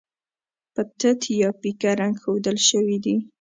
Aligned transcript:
په 0.73 0.81
تت 0.99 1.21
یا 1.41 1.49
پیکه 1.61 1.91
رنګ 1.99 2.15
ښودل 2.21 2.57
شوي 2.69 2.97
دي. 3.05 3.15